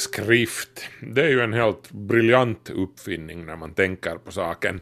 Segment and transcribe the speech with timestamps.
[0.00, 4.80] Skrift, det är ju en helt briljant uppfinning när man tänker på saken.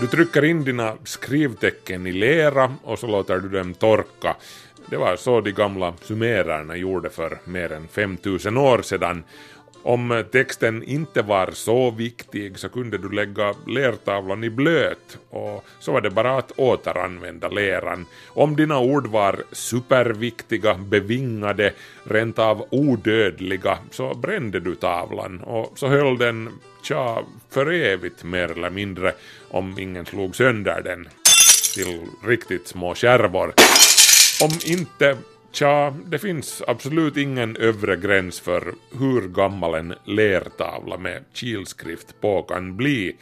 [0.00, 4.36] Du trycker in dina skrivtecken i lera och så låter du dem torka.
[4.86, 9.24] Det var så de gamla sumererna gjorde för mer än 5000 år sedan.
[9.82, 15.92] Om texten inte var så viktig så kunde du lägga lertavlan i blöt och så
[15.92, 18.06] var det bara att återanvända leran.
[18.28, 21.72] Om dina ord var superviktiga, bevingade,
[22.04, 26.48] rent av odödliga så brände du tavlan och så höll den,
[26.82, 29.12] tja, för evigt mer eller mindre
[29.50, 31.08] om ingen slog sönder den
[31.74, 33.52] till riktigt små skärvor.
[34.42, 35.16] Om inte,
[35.52, 42.42] tja, det finns absolut ingen övre gräns för hur gammal en lertavla med kilskrift på
[42.42, 43.16] kan bli.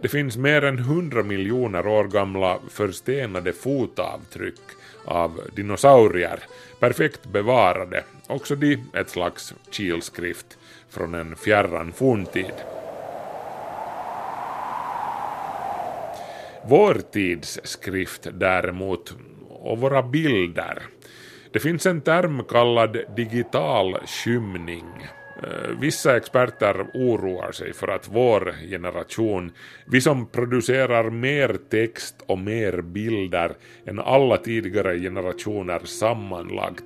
[0.00, 4.60] Det finns mer än 100 miljoner år gamla förstenade fotavtryck
[5.04, 6.40] av dinosaurier,
[6.78, 10.58] perfekt bevarade, också de ett slags kilskrift
[10.90, 12.52] från en fjärran forntid.
[16.68, 19.14] Vår tids skrift däremot,
[19.48, 20.82] och våra bilder.
[21.52, 24.86] Det finns en term kallad digital skymning.
[25.42, 29.52] Eh, vissa experter oroar sig för att vår generation,
[29.86, 33.52] vi som producerar mer text och mer bilder
[33.86, 36.84] än alla tidigare generationer sammanlagt,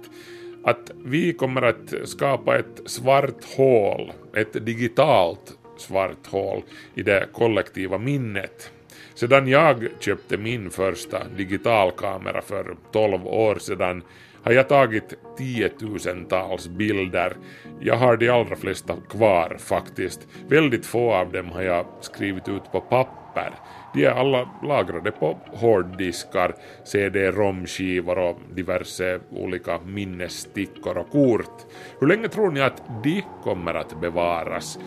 [0.65, 6.63] att vi kommer att skapa ett svart hål, ett digitalt svart hål
[6.95, 8.71] i det kollektiva minnet.
[9.15, 14.03] Sedan jag köpte min första digitalkamera för 12 år sedan
[14.45, 17.37] har jag tagit tiotusentals bilder.
[17.81, 20.28] Jag har de allra flesta kvar faktiskt.
[20.49, 23.55] Väldigt få av dem har jag skrivit ut på papper.
[23.95, 31.67] De är alla lagrade på hårddiskar, CD-ROM-skivor och diverse olika minnesstickor och kort.
[32.01, 34.78] Hur länge tror ni att de kommer att bevaras?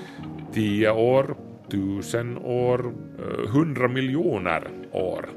[0.54, 1.36] Tio år?
[1.72, 2.94] Tusen år?
[3.20, 5.30] Eh, hundra miljoner år?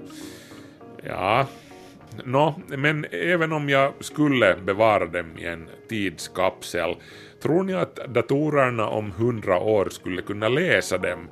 [1.02, 1.46] Ja,
[2.24, 6.96] Nå, men även om jag skulle bevara dem i en tidskapsel,
[7.42, 11.28] tror ni att datorerna om hundra år skulle kunna läsa dem?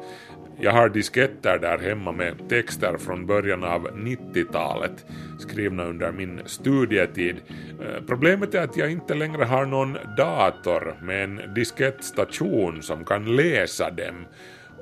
[0.61, 5.05] Jag har disketter där hemma med texter från början av 90-talet,
[5.39, 7.37] skrivna under min studietid.
[7.81, 13.37] Eh, problemet är att jag inte längre har någon dator med en diskettstation som kan
[13.37, 14.27] läsa dem.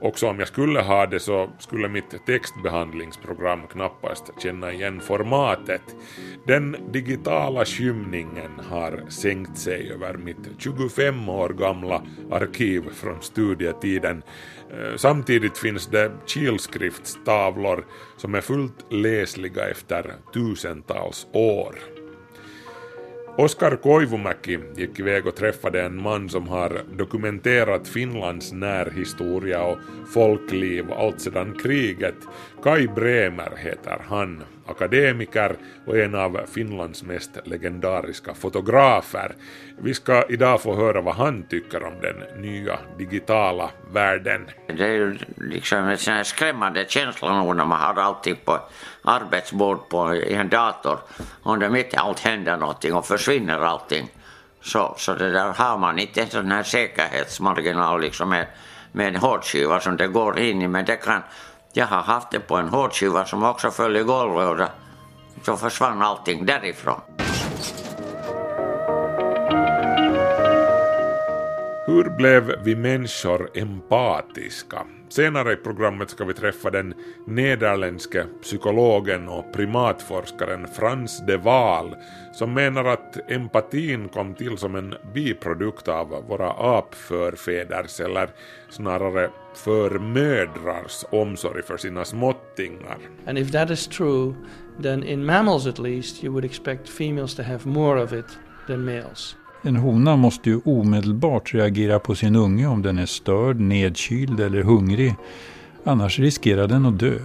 [0.03, 5.83] Också om jag skulle ha det så skulle mitt textbehandlingsprogram knappast känna igen formatet.
[6.47, 14.23] Den digitala skymningen har sänkt sig över mitt 25 år gamla arkiv från studietiden.
[14.71, 17.87] Eh, samtidigt finns det kilskriftstavlor
[18.17, 21.79] som är fullt läsliga efter tusentals år.
[23.37, 29.79] Oskar Koivumäki gick iväg och träffade en man som har dokumenterat Finlands närhistoria och
[30.15, 32.15] folkliv allt sedan kriget.
[32.63, 35.57] Kai Bremer heter han, akademiker
[35.87, 39.35] och en av Finlands mest legendariska fotografer.
[39.79, 44.51] Vi ska idag få höra vad han tycker om den nya digitala världen.
[44.67, 48.61] Det är ju liksom en sån här skrämmande känsla nog när man har allting på
[49.03, 50.99] arbetsbord på, en dator.
[51.43, 54.09] Om det mitt i allt händer någonting och försvinner allting.
[54.61, 58.47] Så, så det där har man inte en sån här säkerhetsmarginal liksom med,
[58.93, 60.69] med en hårdskiva som det går in i.
[60.69, 61.23] Men det kan,
[61.73, 64.69] jag har haft det på en hårdskiva som också föll i golvet och då,
[65.43, 67.01] så försvann allting därifrån.
[71.87, 74.87] Hur blev vi människor empatiska?
[75.13, 76.95] Senare i programmet ska vi träffa den
[77.27, 81.97] nederländske psykologen och primatforskaren Frans de Waal
[82.33, 88.29] som menar att empatin kom till som en biprodukt av våra apförfäders eller
[88.69, 92.99] snarare förmödrars omsorg för sina småttingar.
[93.27, 94.35] And if that is true,
[94.83, 98.85] then in mammals at least, you would expect females to have more of it than
[98.85, 99.37] males.
[99.65, 104.63] En hona måste ju omedelbart reagera på sin unge om den är störd, nedkyld eller
[104.63, 105.15] hungrig.
[105.85, 107.19] Annars riskerar den att dö.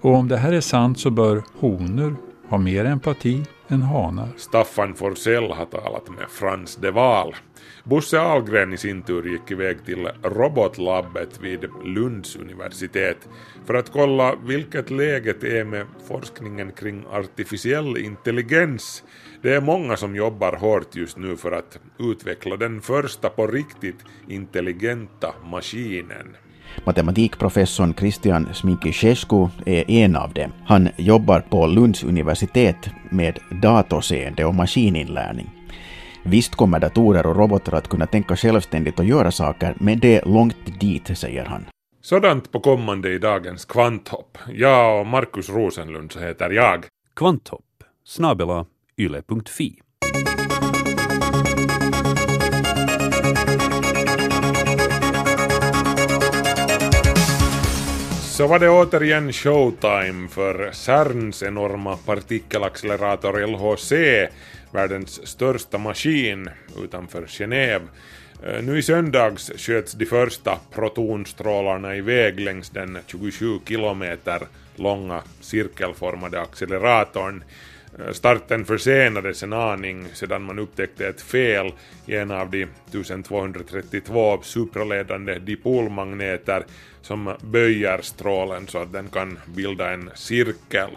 [0.00, 2.16] Och om det här är sant så bör honor
[2.48, 4.28] ha mer empati än hanar.
[4.36, 7.34] Staffan Forsell har talat med Frans de Waal.
[7.84, 13.28] Bosse Ahlgren i sin tur gick iväg till robotlabbet vid Lunds universitet
[13.66, 19.04] för att kolla vilket läget är med forskningen kring artificiell intelligens.
[19.42, 24.04] Det är många som jobbar hårt just nu för att utveckla den första på riktigt
[24.28, 26.36] intelligenta maskinen.
[26.84, 30.52] Matematikprofessorn Christian Sminkishescu är en av dem.
[30.66, 35.50] Han jobbar på Lunds universitet med datorseende och maskininlärning.
[36.22, 40.24] Visst kommer datorer och robotar att kunna tänka självständigt och göra saker, men det är
[40.24, 41.64] långt dit, säger han.
[42.00, 44.38] Sådant på kommande i dagens kvanthopp.
[44.48, 46.84] Jag och Markus Rosenlund så heter jag.
[47.16, 47.64] Kvanthopp
[48.04, 48.66] snabela
[48.98, 49.80] yle.fi.
[58.38, 63.92] Så var det återigen showtime för CERNs enorma partikelaccelerator LHC,
[64.72, 66.50] världens största maskin
[66.84, 67.88] utanför Genève.
[68.46, 74.42] Eh, nu i söndags sköts de första protonstrålarna iväg längs den 27 kilometer
[74.76, 77.44] långa cirkelformade acceleratorn.
[77.98, 81.72] Eh, starten försenades en aning sedan man upptäckte ett fel
[82.06, 86.64] i en av de 1232 supraledande dipolmagneter
[87.02, 90.90] som böjer strålen så att den kan bilda en cirkel.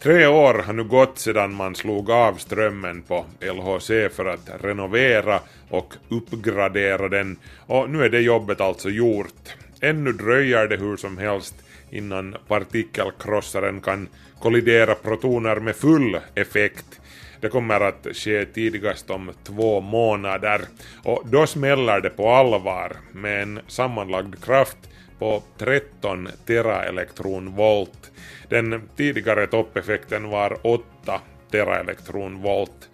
[0.00, 5.40] Tre år har nu gått sedan man slog av strömmen på LHC för att renovera
[5.70, 7.36] och uppgradera den
[7.66, 9.54] och nu är det jobbet alltså gjort.
[9.80, 11.54] Ännu dröjer det hur som helst
[11.90, 14.08] innan partikelkrossaren kan
[14.44, 17.00] kollidera protoner med full effekt.
[17.40, 20.60] Det kommer att ske tidigast om två månader
[21.02, 24.76] och då smäller det på allvar med en sammanlagd kraft
[25.18, 28.10] på 13 teraelektronvolt.
[28.48, 31.20] Den tidigare toppeffekten var 8
[31.50, 32.88] teraelektronvolt.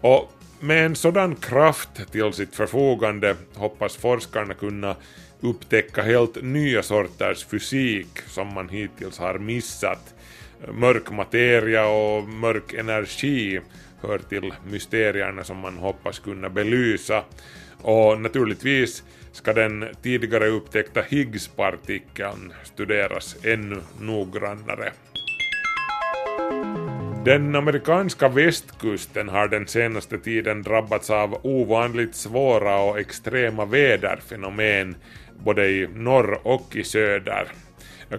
[0.00, 4.96] Och med en sådan kraft till sitt förfogande hoppas forskarna kunna
[5.40, 10.15] upptäcka helt nya sorters fysik som man hittills har missat.
[10.72, 13.60] Mörk materia och mörk energi
[14.02, 17.24] hör till mysterierna som man hoppas kunna belysa.
[17.82, 19.02] Och naturligtvis
[19.32, 24.92] ska den tidigare upptäckta Higgs-partikeln studeras ännu noggrannare.
[27.24, 34.96] Den amerikanska västkusten har den senaste tiden drabbats av ovanligt svåra och extrema väderfenomen
[35.44, 37.48] både i norr och i söder.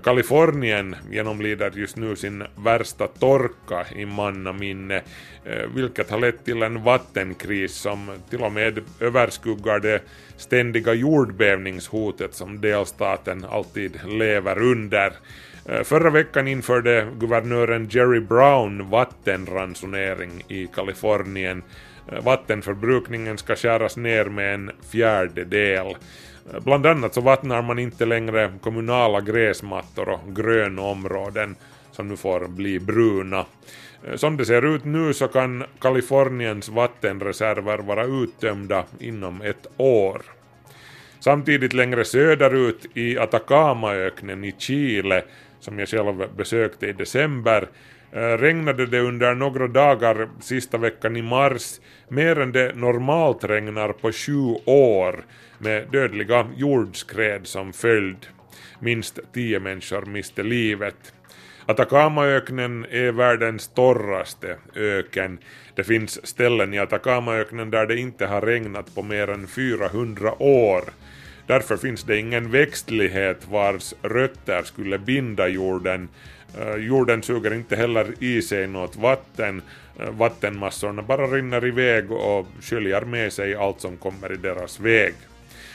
[0.04, 5.02] Kalifornien genomlider just nu sin värsta torka i mannaminne,
[5.46, 10.02] eh, vilket har lett till en vattenkris som till och med överskuggar det
[10.38, 15.14] ständiga jordbävningshotet som delstaten alltid lever under.
[15.66, 21.64] Eh, förra veckan införde guvernören Jerry Brown vattenransonering i Kalifornien.
[22.12, 25.96] Eh, vattenförbrukningen ska skäras ner med en fjärdedel.
[26.64, 31.56] Bland annat så vattnar man inte längre kommunala gräsmattor och gröna områden
[31.92, 33.46] som nu får bli bruna.
[34.04, 40.22] Eh, som det ser ut nu så kan Kaliforniens vattenreserver vara uttömda inom ett år.
[41.20, 45.24] Samtidigt längre söderut i Atacamaöknen i Chile,
[45.60, 47.68] som jag själv besökte i december,
[48.12, 53.94] Eh, regnade det under några dagar sista veckan i mars mer än det normalt regnar
[53.94, 55.26] på sju år
[55.58, 58.28] med dödliga jordskred som följd.
[58.80, 61.14] Minst tio människor miste livet.
[61.66, 65.40] Atacamaöknen är världens torraste öken.
[65.76, 70.84] Det finns ställen i Atacamaöknen där det inte har regnat på mer än 400 år.
[71.48, 76.10] Därför finns det ingen växtlighet vars rötter skulle binda jorden.
[76.60, 79.62] Eh, jorden suger inte heller i sig något vatten.
[80.00, 85.14] Eh, vattenmassorna bara rinner iväg och sköljer med sig allt som kommer i deras väg.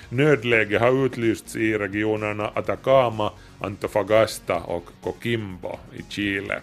[0.09, 6.61] Nödläge har utlysts i regionerna Atacama, Antofagasta och Coquimbo i Chile.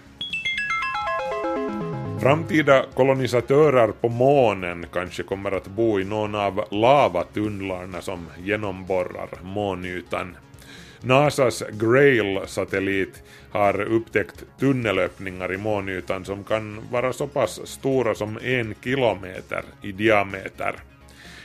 [2.21, 10.35] Framtida kolonisatörer på månen kanske kommer att bo i någon av lavatunnlarna som genomborrar månytan.
[11.01, 18.75] NASAs Grail-satellit har upptäckt tunnelöppningar i månytan som kan vara så pass stora som en
[18.83, 20.75] kilometer i diameter.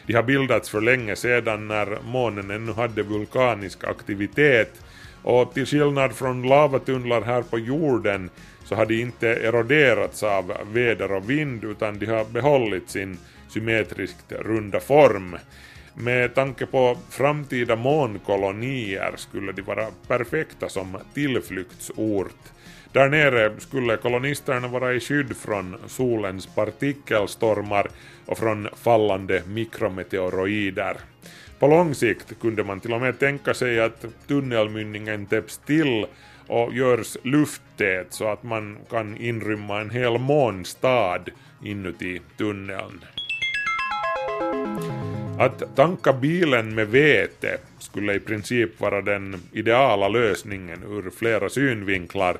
[0.07, 4.83] De har bildats för länge sedan när månen ännu hade vulkanisk aktivitet
[5.23, 8.31] och till skillnad från lavatunnlar här på jorden
[8.65, 13.19] så har de inte eroderats av väder och vind utan de har behållit sin
[13.49, 15.37] symmetriskt runda form.
[15.97, 22.53] Med tanke på framtida månkolonier skulle de vara perfekta som tillflyktsort.
[22.93, 27.91] Där nere skulle kolonisterna vara i skydd från solens partikelstormar
[28.27, 30.97] och från fallande mikrometeoroider.
[31.59, 36.07] På lång sikt kunde man till och med tänka sig att tunnelmynningen täpps till
[36.47, 41.29] och görs lufttät så att man kan inrymma en hel månstad
[41.63, 43.05] inuti tunneln.
[45.39, 52.37] Att tanka bilen med vete skulle i princip vara den ideala lösningen ur flera synvinklar,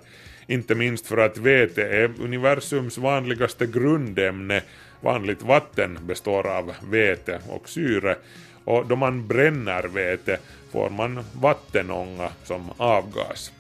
[0.47, 4.63] inte minst för att vete är universums vanligaste grundämne,
[5.01, 8.17] vanligt vatten består av vete och syre,
[8.65, 10.39] och då man bränner vete
[10.73, 13.53] får man vattenånga som avgas.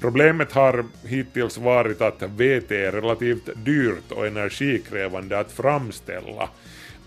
[0.00, 6.48] Problemet har hittills varit att vete är relativt dyrt och energikrävande att framställa.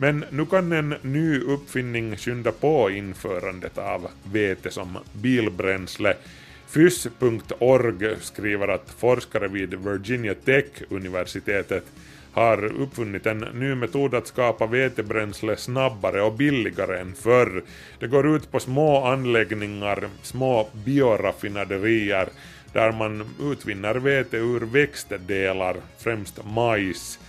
[0.01, 6.15] Men nu kan en ny uppfinning skynda på införandet av vete som bilbränsle.
[6.67, 11.83] Fys.org skriver att forskare vid Virginia Tech-universitetet
[12.31, 17.63] har uppfunnit en ny metod att skapa vetebränsle snabbare och billigare än förr.
[17.99, 22.29] Det går ut på små anläggningar, små bioraffinaderier,
[22.73, 27.19] där man utvinner vete ur växtdelar, främst majs.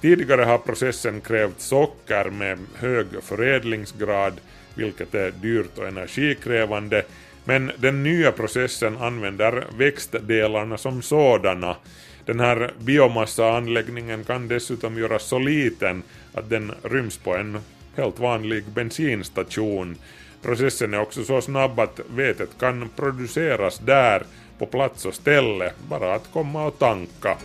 [0.00, 4.40] Tidigare har processen krävt socker med hög förädlingsgrad,
[4.74, 7.02] vilket är dyrt och energikrävande,
[7.44, 11.76] men den nya processen använder växtdelarna som sådana.
[12.24, 16.02] Den här biomassaanläggningen kan dessutom göras så liten
[16.34, 17.58] att den ryms på en
[17.96, 19.96] helt vanlig bensinstation.
[20.42, 24.22] Processen är också så snabb att vetet kan produceras där
[24.58, 27.36] på plats och ställe, bara att komma och tanka.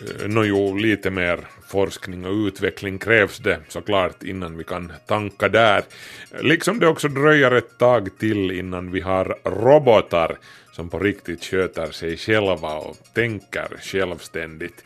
[0.00, 5.82] Eh, Nåjo, lite mer forskning och utveckling krävs det såklart innan vi kan tanka där.
[6.40, 10.38] Liksom det också dröjer ett tag till innan vi har robotar
[10.72, 14.84] som på riktigt sköter sig själva och tänker självständigt.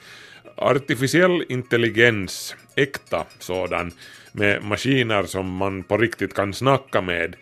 [0.56, 3.92] Artificiell intelligens, äkta sådan,
[4.32, 7.36] med maskiner som man på riktigt kan snacka med,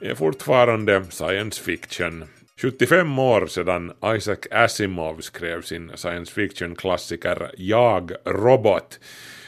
[0.00, 2.24] är fortfarande science fiction.
[2.60, 9.00] 75 år sedan Isaac Asimov skrev sin science fiction-klassiker Jag, Robot.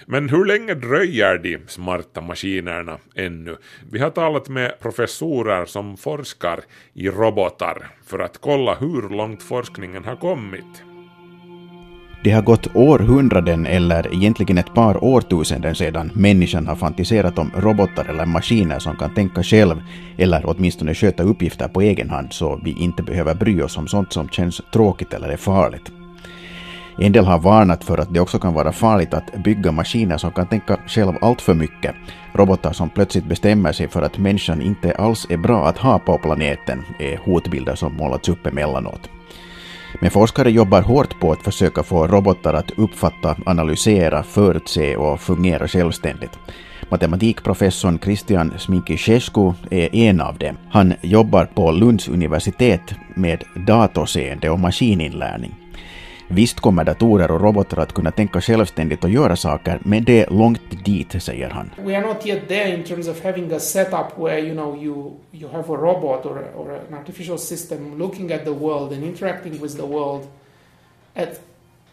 [0.06, 3.56] Men hur länge dröjer de smarta maskinerna ännu?
[3.90, 6.60] Vi har talat med professorer som forskar
[6.94, 10.88] i robotar för att kolla hur långt forskningen har kommit.
[12.25, 18.04] Det har gått århundraden eller egentligen ett par årtusenden sedan människan har fantiserat om robotar
[18.04, 19.82] eller maskiner som kan tänka själv
[20.16, 24.12] eller åtminstone sköta uppgifter på egen hand så vi inte behöver bry oss om sånt
[24.12, 25.92] som känns tråkigt eller är farligt.
[27.00, 30.32] En del har varnat för att det också kan vara farligt att bygga maskiner som
[30.32, 31.94] kan tänka själv allt för mycket.
[32.32, 36.18] Robotar som plötsligt bestämmer sig för att människan inte alls är bra att ha på
[36.18, 39.10] planeten är hotbilder som målats upp emellanåt.
[40.00, 45.68] Men forskare jobbar hårt på att försöka få robotar att uppfatta, analysera, förutse och fungera
[45.68, 46.38] självständigt.
[46.90, 50.57] Matematikprofessorn Christian Sminkishescu är en av dem.
[50.71, 55.67] Han jobbar på Lunds universitet med datorseende och maskininlärning.
[56.30, 60.30] Visst kommer datorer och robotar att kunna tänka självständigt och göra saker, men det är
[60.30, 61.70] långt dit, säger han.
[61.85, 65.12] We are not yet there in terms of having a setup where you know you
[65.32, 69.62] you have a robot or, or an artificial system looking at the world and interacting
[69.62, 70.28] with the world
[71.14, 71.40] at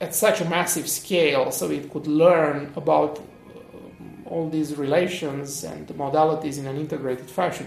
[0.02, 5.88] at such a massive scale, so it could learn about um, all these relations and
[5.88, 7.66] modalities in an integrated fashion.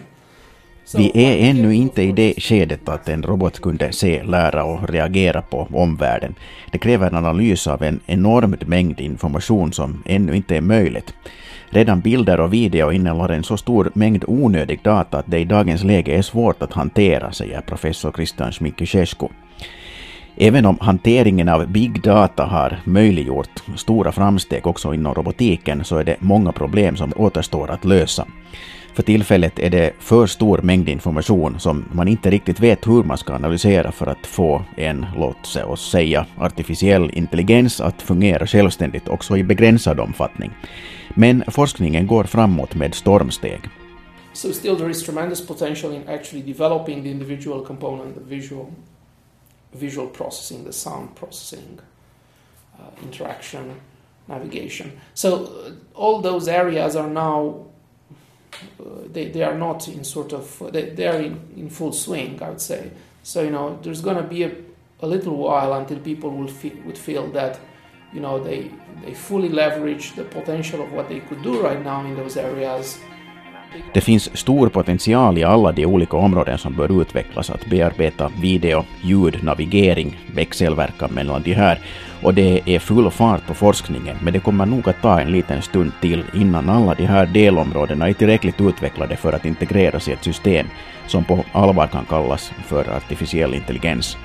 [0.96, 5.42] Vi är ännu inte i det skedet att en robot kunde se, lära och reagera
[5.42, 6.34] på omvärlden.
[6.72, 11.14] Det kräver en analys av en enorm mängd information som ännu inte är möjligt.
[11.70, 15.84] Redan bilder och video innehåller en så stor mängd onödig data att det i dagens
[15.84, 19.28] läge är svårt att hantera, säger professor Christian Smikishescu.
[20.36, 26.04] Även om hanteringen av big data har möjliggjort stora framsteg också inom robotiken så är
[26.04, 28.26] det många problem som återstår att lösa.
[28.94, 33.18] För tillfället är det för stor mängd information som man inte riktigt vet hur man
[33.18, 39.36] ska analysera för att få en, låt oss säga, artificiell intelligens att fungera självständigt också
[39.36, 40.52] i begränsad omfattning.
[41.14, 43.60] Men forskningen går framåt med stormsteg.
[44.32, 48.66] So still there is tremendous potential in actually developing the individual component, the visual,
[49.72, 51.80] visual processing, the sound processing,
[52.78, 53.72] uh, interaction,
[54.26, 54.92] navigation.
[55.14, 57.67] So uh, all those areas are now
[58.80, 61.92] Uh, they, they are not in sort of uh, they, they are in, in full
[61.92, 62.90] swing i would say.
[63.22, 64.52] So you know there's going to be a,
[65.00, 67.60] a little while until people will feel, would feel that
[68.12, 68.70] you know they
[69.04, 72.98] they fully leverage the potential of what they could do right now in those areas
[73.94, 78.84] Det finns stor potential i alla de olika områden som bör utvecklas att bearbeta video,
[79.02, 81.78] ljud, navigering, växelverkan mellan de här.
[82.22, 85.62] Och det är full fart på forskningen, men det kommer nog att ta en liten
[85.62, 90.24] stund till innan alla de här delområdena är tillräckligt utvecklade för att integreras i ett
[90.24, 90.66] system
[91.06, 94.16] som på allvar kan kallas för artificiell intelligens.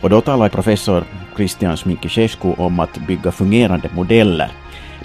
[0.00, 1.04] Och då talar professor
[1.36, 4.50] Christian Sminkishescu om att bygga fungerande modeller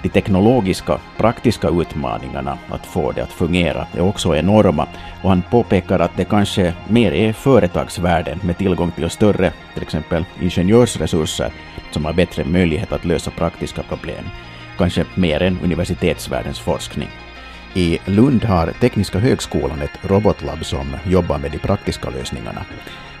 [0.02, 4.86] de teknologiska, praktiska utmaningarna att få det att fungera är också enorma
[5.22, 10.24] och han påpekar att det kanske mer är företagsvärlden med tillgång till större, till exempel
[10.40, 11.52] ingenjörsresurser,
[11.90, 14.24] som har bättre möjlighet att lösa praktiska problem,
[14.78, 17.08] kanske mer än universitetsvärldens forskning.
[17.74, 22.64] I Lund har Tekniska högskolan ett robotlab som jobbar med de praktiska lösningarna.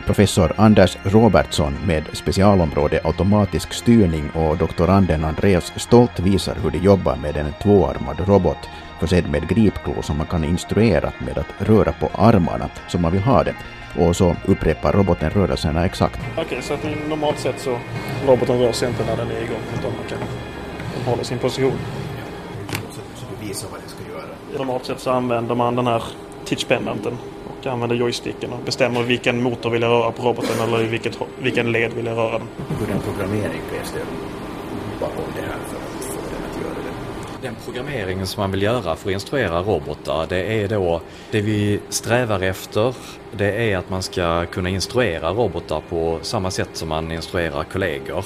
[0.06, 7.16] Professor Anders Robertsson med specialområde automatisk styrning och doktoranden Andreas Stolt visar hur de jobbar
[7.16, 8.68] med en tvåarmad robot
[9.00, 13.22] försedd med gripklo som man kan instruera med att röra på armarna som man vill
[13.22, 13.54] ha det.
[13.98, 16.20] Och så upprepar roboten rörelserna exakt.
[16.32, 17.78] Okej, okay, så att normalt sett så
[18.26, 20.18] roboten rör sig inte när den är igång utan man kan
[20.94, 21.78] den håller sin position.
[22.90, 24.58] Så, så du visar vad den ska göra?
[24.58, 26.02] Normalt sett så använder man den här
[26.44, 27.18] touchpendanten
[27.66, 31.18] och använder joysticken och bestämmer vilken motor vill jag röra på roboten eller i vilket,
[31.38, 32.48] vilken led vill jag röra den.
[32.80, 34.04] Hur den programmering krävs det
[35.00, 37.46] bakom det här för att få den att göra det?
[37.46, 41.00] Den programmeringen som man vill göra för att instruera robotar det är då
[41.30, 42.94] det vi strävar efter
[43.32, 48.24] det är att man ska kunna instruera robotar på samma sätt som man instruerar kollegor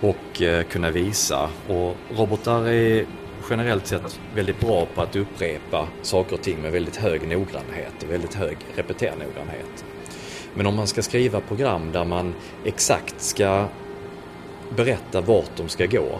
[0.00, 1.48] och eh, kunna visa.
[1.68, 3.06] Och robotar är
[3.50, 8.10] generellt sett väldigt bra på att upprepa saker och ting med väldigt hög noggrannhet och
[8.10, 9.84] väldigt hög repeternoggrannhet.
[10.54, 12.34] Men om man ska skriva program där man
[12.64, 13.68] exakt ska
[14.76, 16.18] berätta vart de ska gå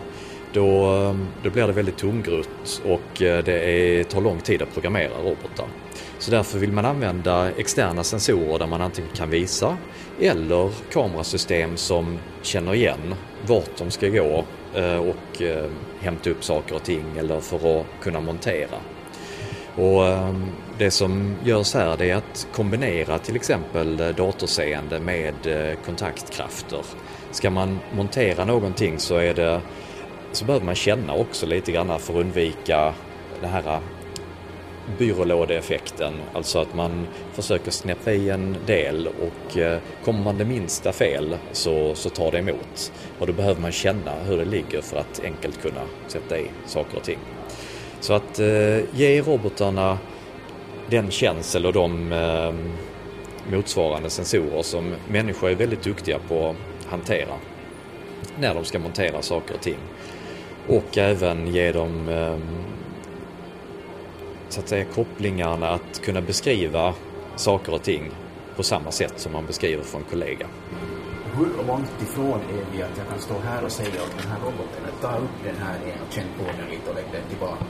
[0.52, 5.18] då, då blir det väldigt tungrut och eh, det är, tar lång tid att programmera
[5.22, 5.66] robotar.
[6.18, 9.76] Så därför vill man använda externa sensorer där man antingen kan visa
[10.20, 13.14] eller kamerasystem som känner igen
[13.46, 17.86] vart de ska gå Eh, och eh, hämta upp saker och ting eller för att
[18.00, 18.76] kunna montera.
[19.76, 20.46] Och ehm,
[20.78, 25.34] det som görs här det är att kombinera till exempel eh, datorseende med
[25.84, 26.80] kontaktkrafter.
[27.30, 29.60] Ska man montera någonting så, är det,
[30.32, 32.94] så behöver man känna också lite grann för att undvika
[33.40, 33.80] det här
[34.98, 40.92] byrålådeeffekten, alltså att man försöker snäppa i en del och eh, kommer man det minsta
[40.92, 42.92] fel så, så tar det emot.
[43.18, 46.96] Och då behöver man känna hur det ligger för att enkelt kunna sätta i saker
[46.96, 47.18] och ting.
[48.00, 49.98] Så att eh, ge robotarna
[50.90, 52.52] den känsel och de eh,
[53.52, 57.34] motsvarande sensorer som människor är väldigt duktiga på att hantera
[58.38, 59.78] när de ska montera saker och ting.
[60.68, 62.36] Och även ge dem eh,
[64.54, 66.94] så att säga kopplingarna att kunna beskriva
[67.36, 68.10] saker och ting
[68.56, 70.46] på samma sätt som man beskriver för en kollega.
[71.36, 74.38] Hur långt ifrån är vi att jag kan stå här och säga åt den här
[74.38, 77.28] roboten att ta upp den här igen och känn på den lite och lägg den
[77.28, 77.64] tillbaka?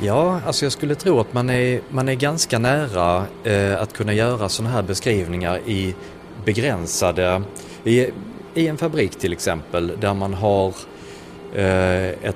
[0.00, 4.12] Ja, alltså jag skulle tro att man är, man är ganska nära eh, att kunna
[4.12, 5.94] göra sådana här beskrivningar i
[6.44, 7.42] begränsade,
[7.84, 8.06] i,
[8.54, 10.74] i en fabrik till exempel där man har
[11.54, 12.33] eh, ett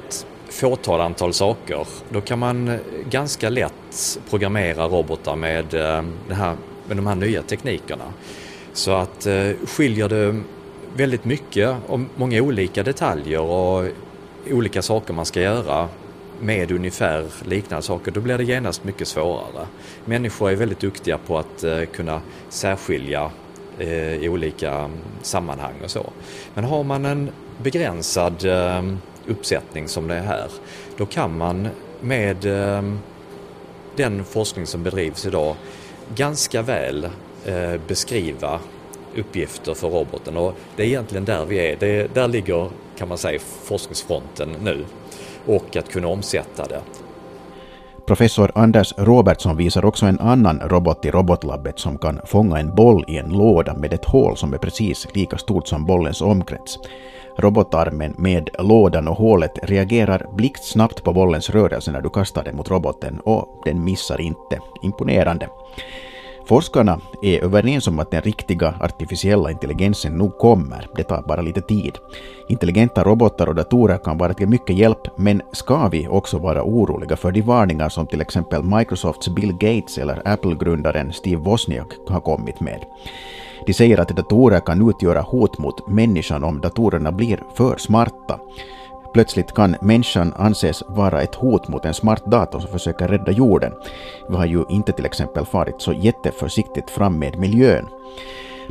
[0.58, 1.86] fåtal antal saker.
[2.08, 2.78] Då kan man eh,
[3.10, 8.04] ganska lätt programmera robotar med, eh, det här, med de här nya teknikerna.
[8.72, 10.40] Så att eh, skiljer det
[10.96, 13.84] väldigt mycket och många olika detaljer och
[14.50, 15.88] olika saker man ska göra
[16.40, 19.66] med ungefär liknande saker, då blir det genast mycket svårare.
[20.04, 23.30] Människor är väldigt duktiga på att kunna särskilja
[24.20, 24.90] i olika mm,
[25.22, 26.10] sammanhang och så.
[26.54, 27.30] Men har man en
[27.62, 28.44] begränsad
[29.28, 30.50] uppsättning som det är här,
[30.96, 31.68] då kan man
[32.00, 32.82] med eh,
[33.96, 35.56] den forskning som bedrivs idag
[36.14, 37.04] ganska väl
[37.44, 38.60] eh, beskriva
[39.16, 41.76] uppgifter för roboten och det är egentligen där vi är.
[41.80, 44.84] Det, där ligger, kan man säga, forskningsfronten nu
[45.46, 46.80] och att kunna omsätta det.
[48.06, 53.04] Professor Anders Robertsson visar också en annan robot i robotlabbet som kan fånga en boll
[53.08, 56.78] i en låda med ett hål som är precis lika stort som bollens omkrets.
[57.38, 62.70] Robotarmen med lådan och hålet reagerar blixtsnabbt på bollens rörelse när du kastar den mot
[62.70, 64.60] roboten och den missar inte.
[64.82, 65.48] Imponerande.
[66.48, 71.60] Forskarna är överens om att den riktiga artificiella intelligensen nog kommer, det tar bara lite
[71.60, 71.92] tid.
[72.48, 77.16] Intelligenta robotar och datorer kan vara till mycket hjälp, men ska vi också vara oroliga
[77.16, 82.60] för de varningar som till exempel Microsofts Bill Gates eller Apple-grundaren Steve Wozniak har kommit
[82.60, 82.84] med?
[83.66, 88.38] De säger att datorer kan utgöra hot mot människan om datorerna blir för smarta.
[89.12, 93.72] Plötsligt kan människan anses vara ett hot mot en smart dator som försöker rädda jorden.
[94.28, 97.88] Vi har ju inte till exempel farit så jätteförsiktigt fram med miljön.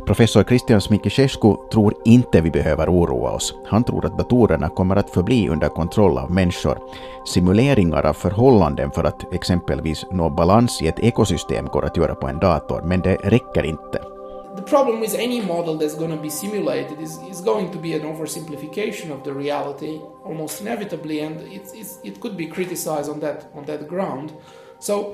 [0.06, 3.54] Professor Christian Smikishesku tror inte vi behöver oroa oss.
[3.66, 6.78] Han tror att datorerna kommer att förbli under kontroll av människor.
[7.26, 12.28] Simuleringar av förhållanden för att exempelvis nå balans i ett ekosystem går att göra på
[12.28, 14.17] en dator, men det räcker inte.
[14.58, 17.94] The problem with any model that's going to be simulated is, is going to be
[17.94, 23.20] an oversimplification of the reality, almost inevitably, and it's, it's, it could be criticized on
[23.20, 24.32] that on that ground.
[24.80, 25.12] So,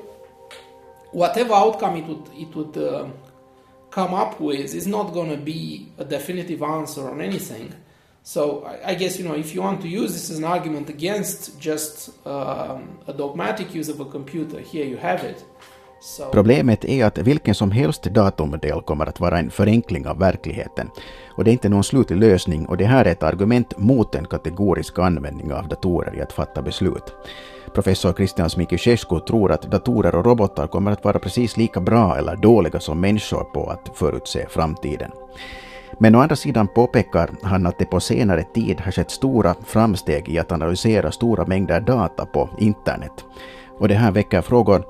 [1.13, 3.07] whatever outcome it would it would uh,
[3.91, 7.75] come up with is not going to be a definitive answer on anything.
[8.23, 11.61] So, I, guess you know if you want to use this as an argument against
[11.61, 15.45] just um, a dogmatic use of a computer, here you have it.
[16.33, 20.91] Problemet är att vilken som helst datormodell kommer att vara en förenkling av verkligheten.
[21.29, 24.27] Och det är inte någon slutlig lösning och det här är ett argument mot en
[24.27, 27.15] kategorisk användning av datorer i att fatta beslut.
[27.75, 32.37] Professor Christian Smikishesku tror att datorer och robotar kommer att vara precis lika bra eller
[32.37, 35.11] dåliga som människor på att förutse framtiden.
[35.99, 40.29] Men å andra sidan påpekar han att det på senare tid har skett stora framsteg
[40.29, 43.25] i att analysera stora mängder data på internet.
[43.79, 44.85] Och det här väcker frågor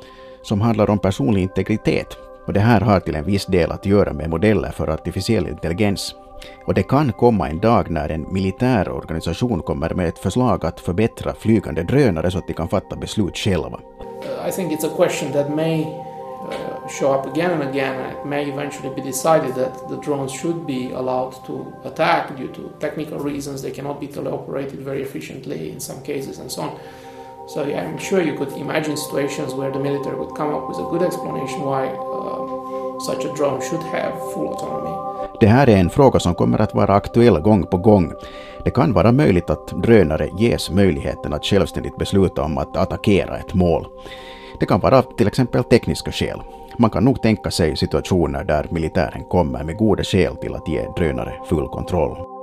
[0.44, 4.12] som handlar om personlig integritet och det här har till en viss del att göra
[4.12, 6.14] med modeller för artificiell intelligens.
[6.66, 10.80] Och det kan komma en dag när en militär organisation kommer med ett förslag att
[10.80, 13.80] förbättra flygande drönare så att de kan fatta beslut själva.
[14.48, 15.87] I think it's a question that may
[16.85, 20.33] som show up again and again and it may eventually be decided that the drones
[20.33, 23.62] should be allowed to attack due to technical reasons.
[23.62, 26.70] They cannot be teleoperated very efficiently in some cases and so on.
[27.46, 30.78] So yeah, I'm sure you could imagine situations where the military would come up with
[30.78, 35.14] a good explanation why uh, such a drone should have full autonomy.
[35.40, 38.12] Det här är en fråga som kommer att vara aktuell gång på gång.
[38.64, 43.54] Det kan vara möjligt att drönare ges möjligheten att självständigt besluta om att attackera ett
[43.54, 43.87] mål.
[44.61, 46.42] Det kan vara till exempel tekniska skäl.
[46.78, 50.87] Man kan nog tänka sig situationer där militären kommer med goda skäl till att ge
[50.96, 52.34] drönare full kontroll.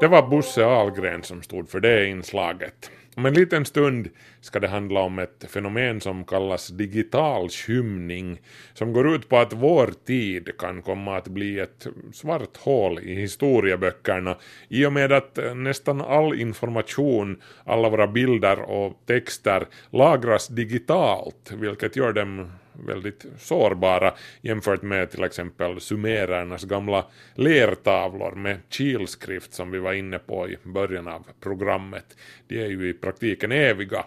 [0.00, 2.90] Det var Bosse Ahlgren som stod för det inslaget.
[3.16, 4.08] Om en liten stund
[4.40, 8.40] ska det handla om ett fenomen som kallas digital skymning,
[8.74, 13.14] som går ut på att vår tid kan komma att bli ett svart hål i
[13.14, 14.36] historieböckerna
[14.68, 21.96] i och med att nästan all information, alla våra bilder och texter lagras digitalt, vilket
[21.96, 22.50] gör dem
[22.86, 30.18] väldigt sårbara jämfört med till exempel sumerernas gamla lertavlor med kilskrift som vi var inne
[30.18, 32.16] på i början av programmet.
[32.48, 34.04] De är ju i praktiken eviga.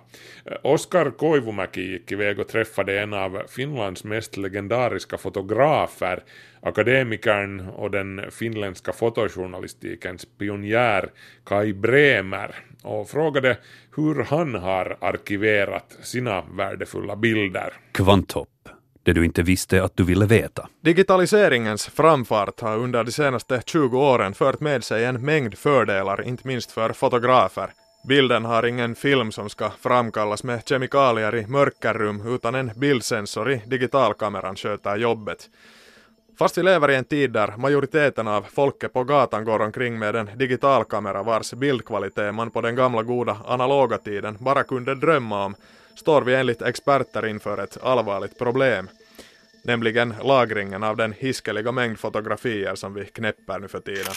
[0.61, 6.23] Oskar Koivumäki gick iväg och träffade en av Finlands mest legendariska fotografer,
[6.61, 11.09] akademikern och den finländska fotojournalistikens pionjär
[11.43, 13.57] Kai Bremer och frågade
[13.95, 17.73] hur han har arkiverat sina värdefulla bilder.
[17.91, 18.49] Kvanthopp,
[19.03, 20.67] det du inte visste att du ville veta.
[20.81, 26.47] Digitaliseringens framfart har under de senaste 20 åren fört med sig en mängd fördelar, inte
[26.47, 27.69] minst för fotografer.
[28.07, 33.61] Bilden har ingen film som ska framkallas med kemikalier i mörkerrum utan en bildsensor i
[33.65, 35.49] digitalkameran sköter jobbet.
[36.39, 40.15] Fast vi lever i en tid där majoriteten av folket på gatan går omkring med
[40.15, 45.55] en digitalkamera vars bildkvalitet man på den gamla goda analoga tiden bara kunde drömma om,
[45.95, 48.89] står vi enligt experter inför ett allvarligt problem.
[49.63, 54.13] Nämligen lagringen av den hiskeliga mängd fotografier som vi knäpper nu för tiden.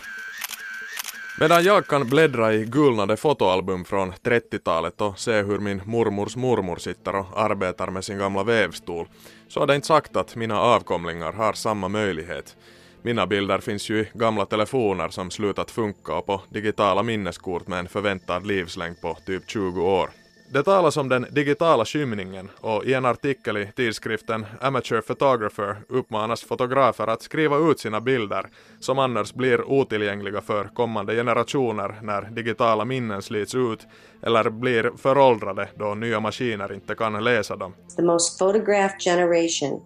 [1.40, 6.76] Medan jag kan bläddra i gulnade fotoalbum från 30-talet och se hur min mormors mormor
[6.76, 9.08] sitter och arbetar med sin gamla vävstol,
[9.48, 12.56] så är det inte sagt att mina avkomlingar har samma möjlighet.
[13.02, 17.78] Mina bilder finns ju i gamla telefoner som slutat funka och på digitala minneskort med
[17.78, 20.10] en förväntad livslängd på typ 20 år.
[20.54, 26.42] Det talas om den digitala skymningen och i en artikel i tidskriften Amateur Photographer uppmanas
[26.42, 28.46] fotografer att skriva ut sina bilder
[28.80, 33.86] som annars blir otillgängliga för kommande generationer när digitala minnen slits ut
[34.22, 37.74] eller blir föråldrade då nya maskiner inte kan läsa dem.
[37.96, 39.80] The most photographed generation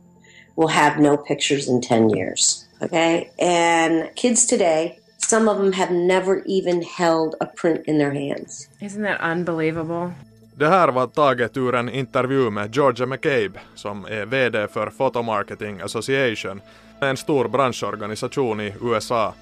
[0.56, 2.64] will have no pictures in 10 years.
[2.80, 3.28] Okay?
[3.38, 8.68] And kids today Some of them have never even held a print in their hands.
[8.80, 10.12] Isn't that unbelievable?
[10.58, 15.80] Det här var taget ur en intervju med Georgia McCabe som är VD för Photomarketing
[15.80, 16.60] Association,
[17.00, 19.34] en stor branschorganisation i USA.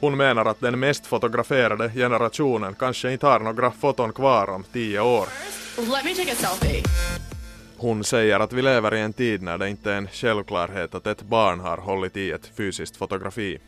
[0.00, 5.00] Hon menar att den mest fotograferade generationen kanske inte har några foton kvar om tio
[5.00, 5.28] år.
[7.76, 11.06] Hon säger att vi lever i en tid när det inte är en självklarhet att
[11.06, 13.58] ett barn har hållit i ett fysiskt fotografi.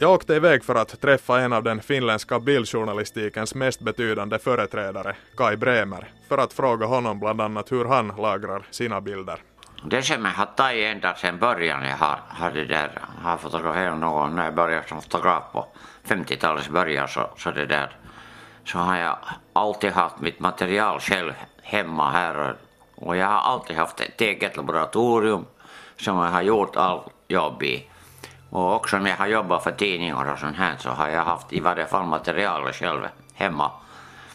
[0.00, 5.56] Jag åkte iväg för att träffa en av den finländska bildjournalistikens mest betydande företrädare, Kai
[5.56, 9.42] Bremer, för att fråga honom bland annat hur han lagrar sina bilder.
[9.84, 13.98] Det som jag har tagit ända sedan början jag har, har, det där, har fotograferat
[13.98, 15.66] någon när jag började som fotograf på
[16.06, 17.96] 50-talets början så, så det där
[18.64, 19.16] så har jag
[19.52, 21.32] alltid haft mitt material själv
[21.62, 22.56] hemma här
[22.94, 25.44] och, jag har alltid haft ett eget laboratorium
[25.96, 27.88] som jag har gjort allt jobb i.
[28.50, 31.52] Och också när jag har jobbat för tidningar och sånt här så har jag haft
[31.52, 33.70] i varje fall materialet själv hemma.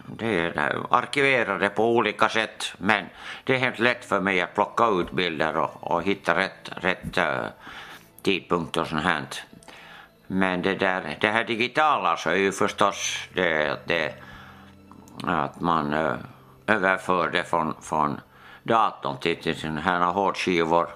[0.06, 3.06] Det är arkiverade på olika sätt men
[3.44, 7.18] det är helt lätt för mig att plocka ut bilder och, och hitta rätt, rätt
[7.18, 7.46] eh, uh,
[8.22, 9.26] tidpunkt och sånt här.
[10.28, 14.14] Men det, där, det här digitala så är ju förstås det, det
[15.24, 16.16] att man uh,
[16.68, 18.20] överför det från, från
[18.64, 20.90] datorn till, till sådana här hårdskivor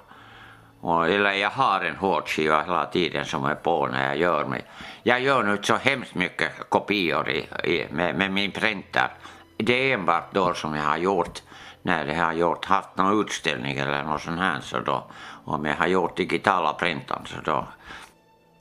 [0.82, 4.66] och, eller jag har en hårdskiva hela tiden som är på när jag gör mig.
[5.04, 9.10] Jag gör nu så hemskt mycket kopior i, i, med, med, min printer.
[9.58, 11.42] Det är enbart då som jag har gjort
[11.82, 14.62] när jag har gjort, haft någon utställning eller något sånt här.
[14.62, 15.08] Så då,
[15.46, 17.68] om jag har gjort digitala printan så då.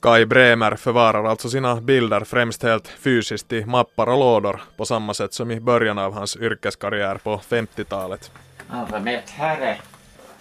[0.00, 5.14] Kai Bremer förvarar alltså sina bilder främst helt fysiskt i mappar och lådor på samma
[5.14, 8.30] sätt som i början av hans yrkeskarriär på 50-talet.
[8.70, 9.80] Alfabet, här är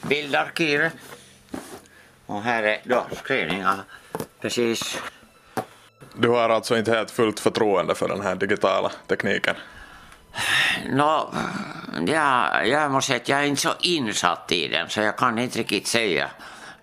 [0.01, 0.93] bildarkivet.
[2.25, 3.83] Och här är då skrivningar.
[4.41, 5.01] Precis.
[6.13, 9.55] Du har alltså inte helt fullt förtroende för den här digitala tekniken?
[10.89, 11.33] Nå,
[12.07, 15.39] ja, jag måste säga att jag är inte så insatt i den så jag kan
[15.39, 16.29] inte riktigt säga.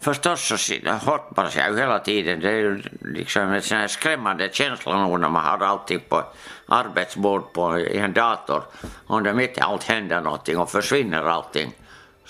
[0.00, 2.40] Förstås så hoppas jag ju hela tiden.
[2.40, 6.24] Det är ju liksom en sån här skrämmande känsla nog när man har allting på
[6.66, 8.62] arbetsbord på, en dator.
[9.06, 11.72] Och det mitt i allt händer någonting och försvinner allting.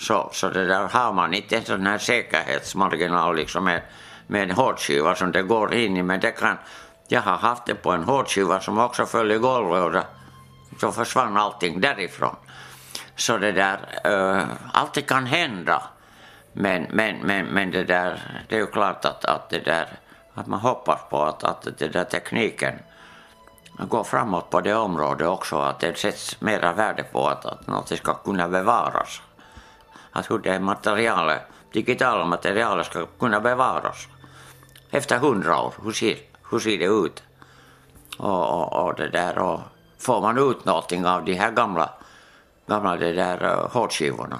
[0.03, 3.81] Så, så det där har man inte en sån här säkerhetsmarginal liksom med,
[4.27, 6.03] med en hårdskiva som det går in i.
[6.03, 6.57] Men det kan,
[7.07, 10.03] jag har haft det på en hårdskiva som också föll i golvet och då
[10.79, 12.35] så försvann allting därifrån.
[13.15, 15.83] Så det där, uh, allt kan hända.
[16.53, 19.87] Men, men, men, men det där, det är ju klart att, att det där,
[20.33, 22.79] att man hoppas på att, att det där tekniken
[23.89, 27.97] går framåt på det området också, att det sätts mera värde på att, att något
[27.97, 29.21] ska kunna bevaras
[30.13, 34.07] att hur det materialet, digitala materialet ska kunna bevaras
[34.89, 35.73] efter hundra år.
[35.83, 36.17] Hur ser,
[36.51, 37.23] hur ser det ut?
[38.17, 39.59] Och, och, och, det där, och
[39.99, 41.89] får man ut någonting av de här gamla,
[42.67, 44.39] gamla det där eh, hårdskivorna?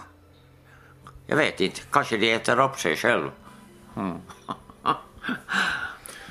[1.27, 3.31] Jag vet inte, kanske de äter upp sig själv.
[3.95, 4.17] Mm.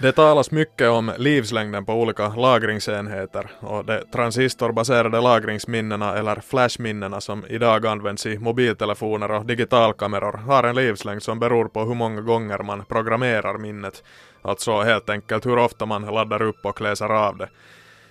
[0.03, 7.45] Det talas mycket om livslängden på olika lagringsenheter och de transistorbaserade lagringsminnena eller flashminnena som
[7.49, 12.59] idag används i mobiltelefoner och digitalkameror har en livslängd som beror på hur många gånger
[12.59, 14.05] man programmerar minnet,
[14.43, 17.49] alltså helt enkelt hur ofta man laddar upp och läser av det.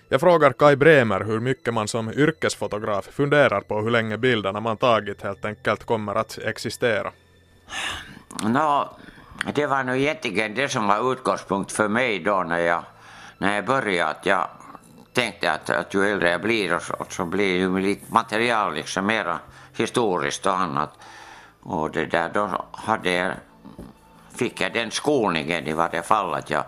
[0.08, 4.76] Jag frågar Kai Bremer hur mycket man som yrkesfotograf funderar på hur länge bilderna man
[4.76, 7.12] tagit helt enkelt kommer att existera.
[8.42, 8.88] No,
[9.46, 12.84] det var nog egentligen det som var utgångspunkt för mig då när jag,
[13.38, 14.10] när jag började.
[14.10, 14.48] Att jag
[15.12, 19.06] tänkte att, att ju äldre jag blir och så, så blir ju mitt material liksom
[19.06, 19.38] mera
[19.76, 20.98] historiskt och annat.
[21.62, 23.32] Och det där, då hade jag,
[24.34, 26.64] fick jag den skolningen i varje fall att jag,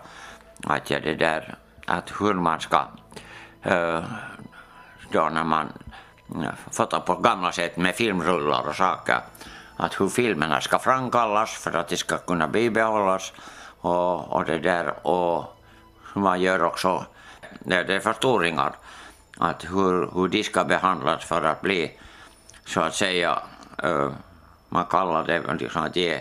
[0.66, 1.54] att jag det där,
[1.86, 2.84] att hur man ska,
[3.62, 4.02] eh,
[5.10, 5.72] då när man
[6.42, 9.20] eh, fotar på gamla sätt med filmrullar och saker,
[9.76, 13.32] att hur filmerna ska framkallas för att de ska kunna bibehållas
[13.80, 15.44] och, och det där och
[16.14, 17.04] man gör också
[17.58, 18.72] det, det är förstoringar
[19.38, 21.92] att hur, hur de ska behandlas för att bli
[22.66, 23.38] så att säga
[23.84, 24.12] uh,
[24.68, 26.20] man kallar det liksom att de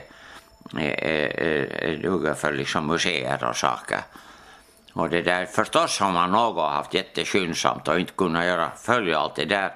[2.01, 3.99] duger för liksom museer och saker.
[4.93, 9.35] Och det där, förstås har man något haft jätteskyndsamt och inte kunnat göra, följa allt
[9.35, 9.73] det där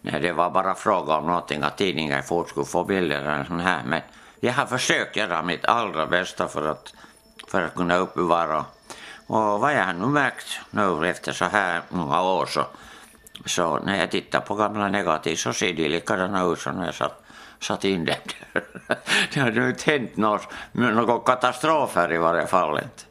[0.00, 3.62] när det var bara fråga om någonting att tidningen fort skulle få bilder eller sånt
[3.62, 3.82] här.
[3.84, 4.00] Men
[4.40, 6.94] jag har försökt göra mitt allra bästa för att,
[7.48, 8.64] för att kunna uppbevara.
[9.26, 12.66] Och vad jag har nu märkt nu efter så här många år så,
[13.46, 16.94] så när jag tittar på gamla negativ så ser de likadana ut som när jag
[16.94, 17.22] satt,
[17.60, 18.14] satt in dem.
[19.34, 20.40] det har ju inte hänt några,
[20.72, 23.04] katastrof katastrofer i varje fall inte.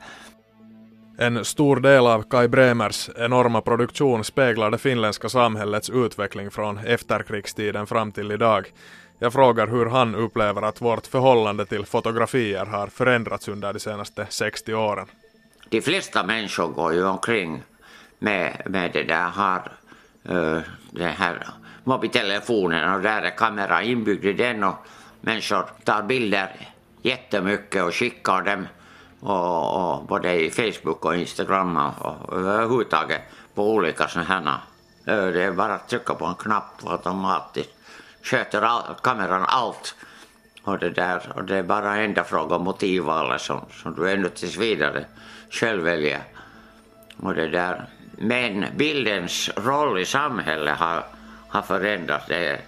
[1.20, 7.88] En stor del av Kai Bremers enorma produktion speglar det finländska samhällets utveckling från efterkrigstiden
[7.88, 8.72] fram till idag.
[9.20, 14.26] Jag frågar hur han upplever att vårt förhållande till fotografier har förändrats under de senaste
[14.30, 15.08] 60 åren.
[15.70, 17.64] De flesta människor går ju omkring
[18.20, 19.72] med, med det där har
[20.24, 21.48] eh, uh, den här
[21.84, 24.76] mobiltelefonen och där är kameran inbyggd i den och
[25.22, 26.50] människor tar bilder
[27.02, 28.68] jättemycket och skickar dem
[29.20, 33.22] och, och både i Facebook och Instagram och, och överhuvudtaget
[33.54, 34.62] på olika sådana
[35.06, 35.32] här.
[35.32, 37.70] Det är bara att trycka på en knapp och automatiskt.
[38.22, 39.96] Sköter all, kameran allt.
[40.64, 44.30] Och det, där, och det är bara enda fråga om motivvalet som, som du ännu
[44.30, 45.06] tills vidare
[45.50, 46.22] själv väljer.
[47.22, 47.86] Och det där.
[48.18, 51.04] Men bildens roll i samhället har,
[51.48, 52.26] har förändrats.
[52.28, 52.62] Det,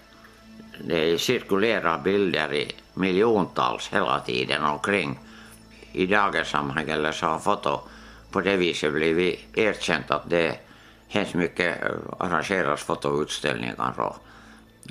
[0.80, 5.20] det cirkulerar bilder i miljontals hela tiden omkring.
[5.92, 7.80] I dagens samhälle så har foto
[8.32, 10.60] på det viset blivit erkänt att det
[11.08, 14.18] hemskt mycket eh, arrangeras fotoutställningar och,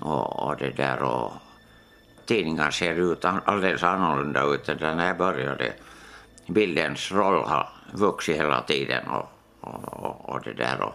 [0.00, 1.32] och, och det där och
[2.26, 5.72] tidningar ser ut alldeles annorlunda ut än när jag började.
[6.46, 9.28] Bildens roll har vuxit hela tiden och,
[9.61, 10.94] och, och det där och,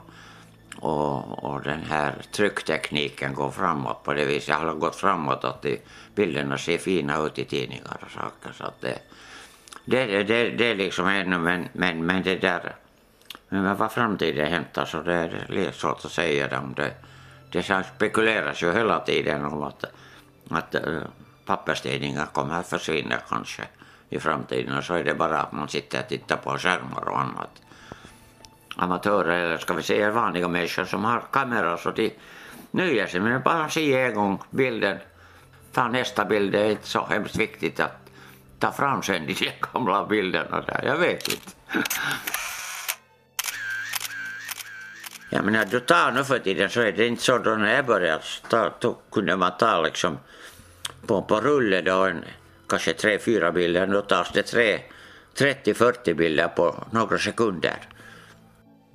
[0.80, 4.56] och, och den här trycktekniken går framåt på det viset.
[4.56, 5.80] har gått framåt att de
[6.16, 8.52] bilderna ser fina ut i tidningar och saker.
[8.58, 9.00] Så att det,
[9.86, 12.76] det, det, det är liksom ännu, men, men, men det där,
[13.50, 16.93] men vad framtiden hämtar så det är lite svårt att säga om det.
[17.52, 19.86] Det spekuleras ju hela tiden om att,
[20.50, 21.02] att eh,
[21.46, 23.63] papperstidningar kommer att försvinna kanske
[24.10, 27.19] i framtiden och så är det bara att man sitter och tittar på skärmar och
[27.19, 27.62] annat.
[28.76, 32.13] Amatörer eller ska vi säga vanliga människor som har kameror så de
[32.72, 34.98] nöjer sig med att bara se en gång bilden.
[35.72, 38.03] Ta nästa bild, det är inte så hemskt viktigt att
[38.63, 41.52] ta fram sen de gamla bilderna där, jag vet inte.
[45.30, 47.86] Jag menar, du tar nu för tiden så är det inte så då när jag
[47.86, 50.17] började ta, då kunde man ta liksom
[51.08, 52.26] på, på rulle då en,
[52.69, 53.88] kanske tre, fyra bilder.
[53.88, 54.80] Nu tas det tre,
[55.38, 57.78] 30-40 bilder på några sekunder.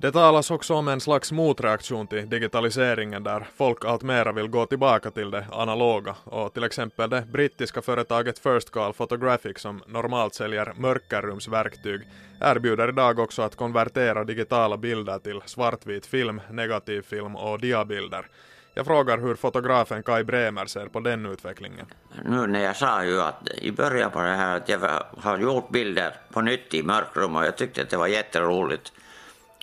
[0.01, 4.65] Det talas också om en slags motreaktion till digitaliseringen där folk allt mera vill gå
[4.65, 10.33] tillbaka till det analoga och till exempel det brittiska företaget First Call Photographic som normalt
[10.33, 12.01] säljer mörkerrumsverktyg
[12.41, 18.25] erbjuder idag också att konvertera digitala bilder till svartvit film, negativfilm och diabilder.
[18.73, 21.85] Jag frågar hur fotografen Kai Bremer ser på den utvecklingen.
[22.25, 24.79] Nu när jag sa ju att i början på det här att jag
[25.17, 28.91] har gjort bilder på nytt i mörkrum och jag tyckte att det var jätteroligt.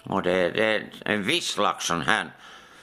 [0.06, 2.30] Och det, det är en viss slags sån här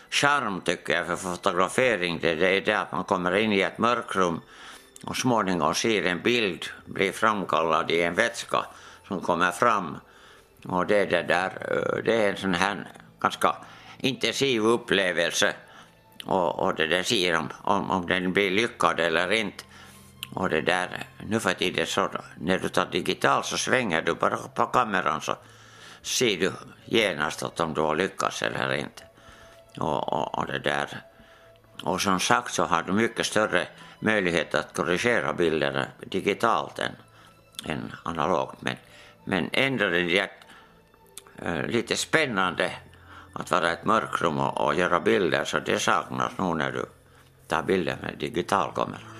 [0.09, 2.19] charm tycker jag för fotografering.
[2.21, 4.41] Det, det är det att man kommer in i ett mörkrum
[5.03, 8.65] och småningom ser en bild bli framkallad i en vätska
[9.07, 9.97] som kommer fram.
[10.65, 11.51] Och det, det, där,
[12.05, 12.88] det är en sån här
[13.19, 13.55] ganska
[13.97, 15.53] intensiv upplevelse.
[16.25, 19.63] Och, och det där ser om, om, om den blir lyckad eller inte.
[20.33, 22.09] Och det där, nu för tiden så
[22.39, 25.36] när du tar digital så svänger du bara på kameran så
[26.04, 26.52] ser du
[26.86, 29.04] genast att om du har lyckats eller inte.
[29.78, 31.02] Och, och, och, det där.
[31.84, 33.68] och som sagt så har du mycket större
[34.00, 36.92] möjlighet att korrigera bilderna digitalt än,
[37.66, 38.62] än analogt.
[38.62, 38.76] Men,
[39.26, 40.30] men ändå är det
[41.42, 42.72] eh, lite spännande
[43.34, 46.86] att vara i ett mörkrum och, och göra bilder så det saknas nog när du
[47.48, 49.12] tar bilder med digitalkamera.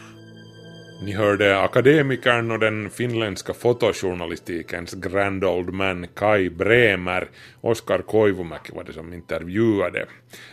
[1.02, 7.30] Ni hörde akademikern och den finländska fotojournalistikens grand old man Kai Bremer.
[7.62, 10.06] Oskar Koivumäki var det som intervjuade.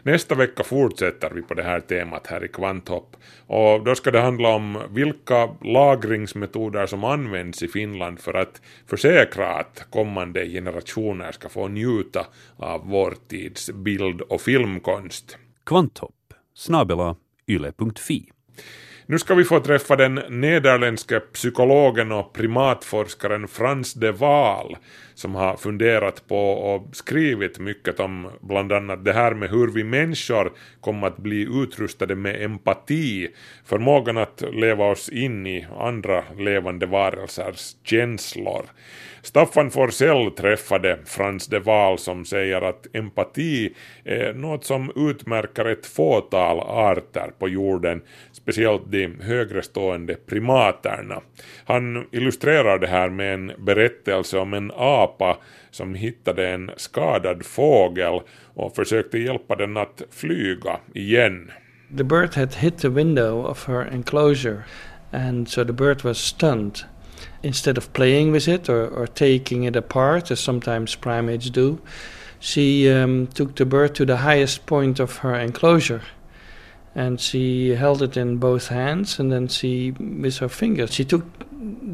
[0.02, 3.16] Nästa vecka fortsätter vi på det här temat här i Kvanthopp.
[3.46, 9.48] Och då ska det handla om vilka lagringsmetoder som används i Finland för att försäkra
[9.48, 12.26] att kommande generationer ska få njuta
[12.56, 15.38] av vår tids bild och filmkonst.
[15.64, 18.32] Kvanthopp snabela yle.fi
[19.10, 24.76] nu ska vi få träffa den nederländske psykologen och primatforskaren Frans de Waal
[25.20, 29.84] som har funderat på och skrivit mycket om bland annat det här med hur vi
[29.84, 33.28] människor kommer att bli utrustade med empati,
[33.64, 38.66] förmågan att leva oss in i andra levande varelsers känslor.
[39.22, 45.86] Staffan Forsell träffade Frans de Waal som säger att empati är något som utmärker ett
[45.86, 48.02] fåtal arter på jorden,
[48.32, 51.20] speciellt de högre stående primaterna.
[51.64, 55.09] Han illustrerar det här med en berättelse om en apa
[55.70, 58.20] som hittade en skadad fågel
[58.54, 61.50] och försökte hjälpa den att flyga igen.
[61.96, 64.62] The bird had hit the window of her enclosure
[65.10, 66.84] and so the bird was stunned
[67.42, 71.80] instead of playing with it or, or taking it apart, as sometimes primates do,
[72.38, 76.02] she um, took the bird to the highest point of her enclosure
[76.94, 81.24] and she held it in both hands and then she with her fingers she took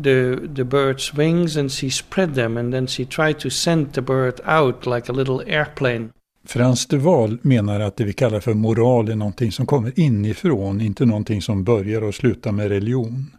[0.02, 4.00] the the bird's wings and she spread them and then she tried to send the
[4.00, 6.10] bird out like a little airplane
[6.46, 10.80] Frans de Waal menar att det vi kallar för moral är någonting som kommer inifrån,
[10.80, 13.30] inte någonting som börjar och slutar med religion.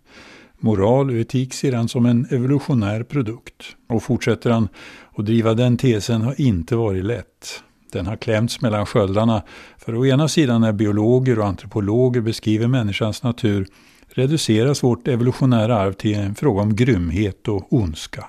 [0.60, 3.64] Moral och etik ser han som en evolutionär produkt.
[3.90, 4.70] Och fortsätter han
[5.16, 7.64] att driva den tesen har inte varit lätt.
[7.92, 9.44] Den har klämts mellan sköldarna,
[9.78, 13.68] för å ena sidan när biologer och antropologer beskriver människans natur
[14.10, 18.26] reduceras vårt evolutionära arv till en fråga om grymhet och ondska.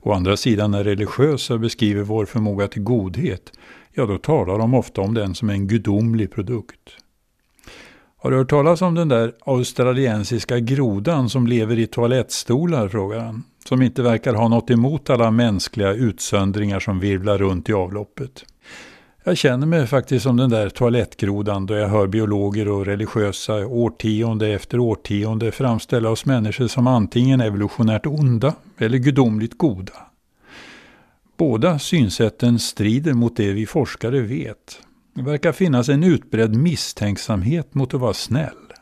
[0.00, 3.52] Å andra sidan när religiösa beskriver vår förmåga till godhet,
[3.92, 6.96] ja då talar de ofta om den som en gudomlig produkt.
[8.22, 13.42] Har du hört talas om den där australiensiska grodan som lever i toalettstolar, frågar han.
[13.68, 18.44] Som inte verkar ha något emot alla mänskliga utsöndringar som virvlar runt i avloppet.
[19.24, 24.48] Jag känner mig faktiskt som den där toalettgrodan då jag hör biologer och religiösa årtionde
[24.48, 29.92] efter årtionde framställa oss människor som antingen evolutionärt onda eller gudomligt goda.
[31.36, 34.80] Båda synsätten strider mot det vi forskare vet.
[35.14, 38.72] Det verkar finnas en utbredd misstänksamhet mot att vara snäll.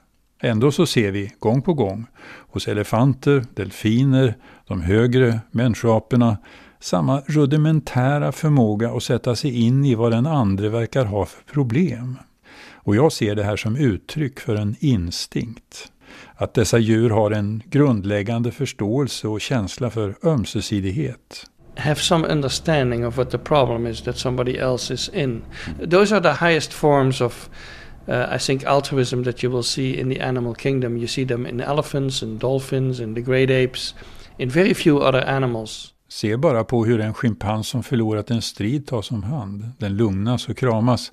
[0.43, 2.07] Ändå så ser vi gång på gång
[2.39, 4.35] hos elefanter, delfiner,
[4.67, 6.37] de högre människoaporna
[6.81, 12.19] samma rudimentära förmåga att sätta sig in i vad den andre verkar ha för problem.
[12.75, 15.93] Och jag ser det här som uttryck för en instinkt.
[16.35, 21.47] Att dessa djur har en grundläggande förståelse och känsla för ömsesidighet.
[21.81, 25.43] have some understanding of what the problem is that somebody else is in.
[25.79, 27.49] Those are the highest forms of,
[28.09, 30.97] uh, I think, altruism that you will see in the animal kingdom.
[30.97, 33.95] You see them in elephants and dolphins and the great apes,
[34.39, 35.93] in very few other animals.
[36.13, 39.71] Se bara på hur en schimpans som förlorat en strid tas om hand.
[39.79, 41.13] Den lugnas och kramas.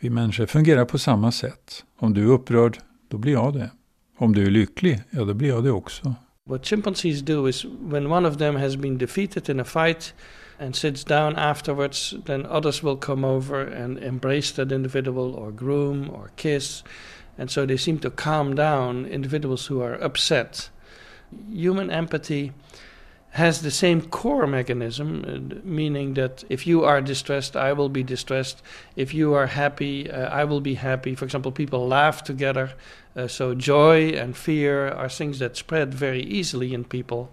[0.00, 1.84] Vi människor fungerar på samma sätt.
[1.98, 2.78] Om du är upprörd,
[3.08, 3.70] då blir jag det.
[4.18, 6.14] Om du är lycklig, ja då blir jag det också.
[6.48, 10.14] What chimpanzees do is when one of them has been defeated in a fight
[10.60, 16.10] and sits down afterwards, then others will come over and embrace that individual or groom
[16.10, 16.84] or kiss.
[17.38, 20.70] And so they seem to calm down individuals who are upset.
[21.50, 22.52] Human empathy
[23.34, 28.04] has the same core mechanism, uh, meaning that if you are distressed, I will be
[28.04, 28.62] distressed.
[28.94, 31.16] If you are happy, uh, I will be happy.
[31.16, 32.74] For example, people laugh together.
[33.16, 37.32] Uh, so joy and fear are things that spread very easily in people.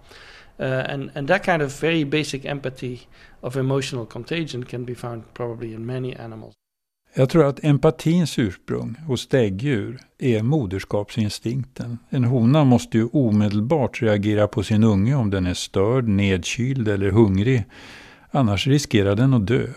[0.59, 3.07] Uh, and, and that kind of very basic empathy
[3.43, 6.55] of emotional contagion can be found probably in many animals.
[7.13, 11.99] Jag tror att empatins ursprung hos däggdjur är moderskapsinstinkten.
[12.09, 17.11] En hona måste ju omedelbart reagera på sin unge om den är störd, nedkyld eller
[17.11, 17.63] hungrig.
[18.31, 19.67] Annars riskerar den att dö.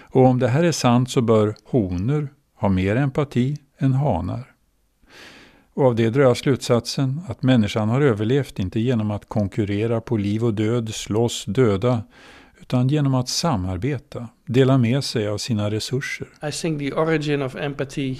[0.00, 4.46] Och om det här är sant så bör honor ha mer empati än hanar.
[5.74, 10.16] Och av det drar jag slutsatsen att människan har överlevt inte genom att konkurrera på
[10.16, 12.02] liv och död, slåss, döda,
[12.60, 16.26] utan genom att samarbeta, dela med sig av sina resurser.
[16.48, 18.16] I think the origin of empathy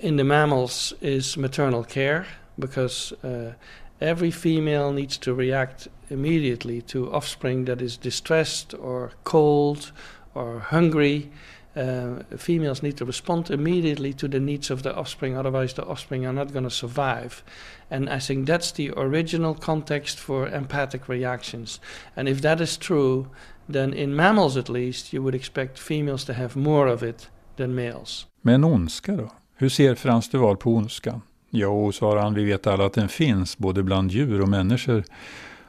[0.00, 2.24] in the mammals is maternal care
[2.56, 3.52] because uh,
[4.00, 9.92] every female needs to react immediately to offspring that is distressed or cold
[10.34, 11.28] or hungry.
[11.76, 16.26] Uh, females need to respond immediately to the needs of the offspring, otherwise, the offspring
[16.26, 17.44] are not going to survive.
[17.90, 21.80] And I think that's the original context for empathic reactions.
[22.16, 23.26] And if that is true,
[23.72, 27.74] then in mammals at least, you would expect females to have more of it than
[27.74, 28.26] males.
[28.42, 29.30] Men ondska då?
[29.56, 31.22] Hur ser Frans Duval på ondskan?
[31.50, 35.04] Jo, svarar han, vi vet alla att den finns, både bland djur och människor.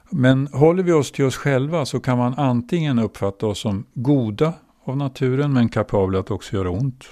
[0.09, 4.53] Men håller vi oss till oss själva så kan man antingen uppfatta oss som goda
[4.83, 7.05] av naturen men kapabla att också göra ont.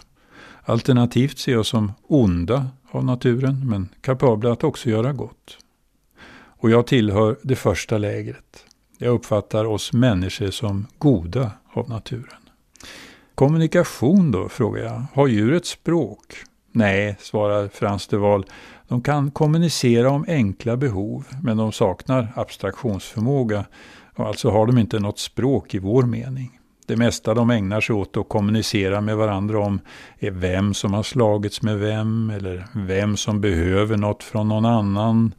[0.63, 5.57] Alternativt se oss som onda av naturen men kapabla att också göra gott.
[6.61, 8.65] Och jag tillhör det första lägret.
[8.97, 12.39] Jag uppfattar oss människor som goda av naturen.
[13.35, 15.03] Kommunikation då, frågar jag.
[15.13, 16.35] Har djuret språk?
[16.71, 18.45] Nej, svarar Frans de Waal.
[18.87, 23.65] De kan kommunicera om enkla behov, men de saknar abstraktionsförmåga
[24.15, 26.58] och alltså har de inte något språk i vår mening.
[26.89, 29.79] Det mesta de ägnar sig åt att kommunicera med varandra om
[30.19, 35.33] är vem som har slagits med vem, eller vem som behöver något från någon annan,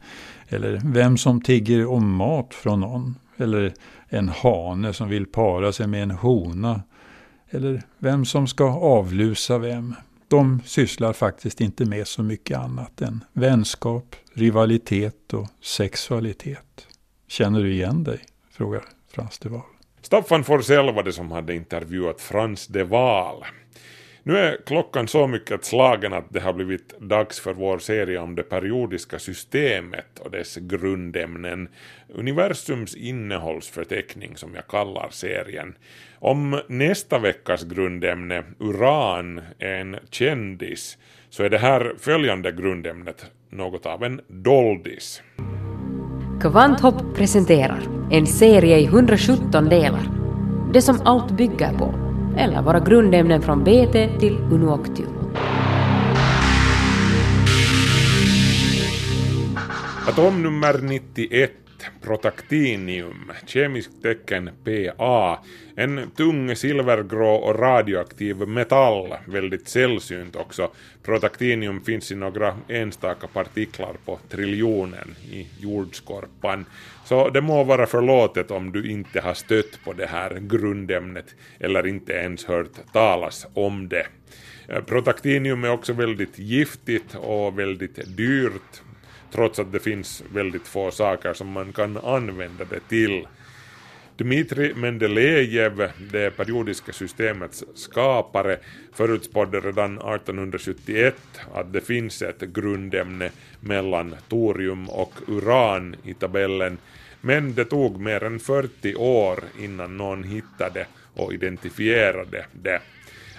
[0.47, 3.73] eller vem som tigger om mat från någon, eller
[4.09, 6.81] en hane som vill para sig med en hona,
[7.49, 9.95] eller vem som ska avlusa vem.
[10.27, 16.87] De sysslar faktiskt inte med så mycket annat än vänskap, rivalitet och sexualitet.
[17.27, 18.19] Känner du igen dig?
[18.51, 18.83] frågar
[19.13, 19.80] Frans de Waal.
[20.11, 23.45] Staffan Forsell var det som hade intervjuat Frans de Waal.
[24.23, 28.35] Nu är klockan så mycket slagen att det har blivit dags för vår serie om
[28.35, 31.69] det periodiska systemet och dess grundämnen,
[32.07, 35.75] universums innehållsförteckning som jag kallar serien.
[36.19, 40.97] Om nästa veckas grundämne, uran, är en kändis,
[41.29, 45.21] så är det här följande grundämnet något av en doldis.
[46.41, 50.09] Kvanthopp presenterar en serie i 117 delar.
[50.73, 51.93] Det som allt bygger på,
[52.37, 55.09] eller våra grundämnen från BT till Unuoctium.
[60.07, 61.51] Atom nummer 91,
[62.01, 65.39] protaktinium, kemiskt tecken PA,
[65.75, 70.71] en tung silvergrå och radioaktiv metall, väldigt sällsynt också.
[71.03, 76.65] Protaktinium finns i några enstaka partiklar på triljonen i jordskorpan.
[77.05, 81.87] Så det må vara förlåtet om du inte har stött på det här grundämnet eller
[81.87, 84.07] inte ens hört talas om det.
[84.85, 88.81] Protaktinium är också väldigt giftigt och väldigt dyrt
[89.31, 93.27] trots att det finns väldigt få saker som man kan använda det till.
[94.17, 98.57] Dmitrij Mendelejev, det periodiska systemets skapare,
[98.93, 101.15] förutspådde redan 1871
[101.53, 106.77] att det finns ett grundämne mellan torium och uran i tabellen,
[107.21, 112.81] men det tog mer än 40 år innan någon hittade och identifierade det.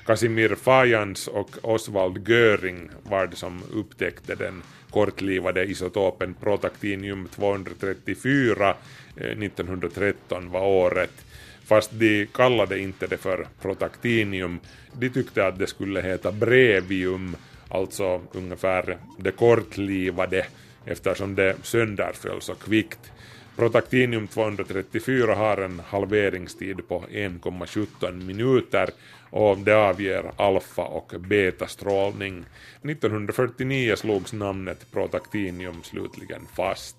[0.06, 4.62] Casimir Fajans och Oswald Göring var det som upptäckte den
[4.92, 8.74] kortlivade isotopen protaktinium 234
[9.16, 11.24] 1913 var året,
[11.64, 14.60] fast de kallade inte det för protaktinium,
[14.92, 17.36] de tyckte att det skulle heta brevium,
[17.68, 20.46] alltså ungefär det kortlivade,
[20.84, 23.12] eftersom det sönderföll så kvickt.
[23.56, 28.90] Protaktinium 234 har en halveringstid på 1,17 minuter
[29.32, 32.44] och det avger alfa och betastrålning.
[32.82, 36.96] 1949 slogs namnet protaktinium slutligen fast.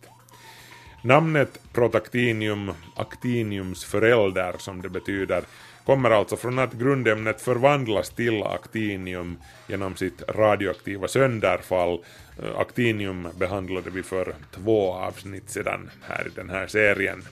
[1.03, 5.43] Namnet protaktinium, actiniums förälder som det betyder,
[5.85, 12.03] kommer alltså från att grundämnet förvandlas till actinium genom sitt radioaktiva sönderfall.
[12.57, 17.23] Actinium behandlade vi för två avsnitt sedan här i den här serien.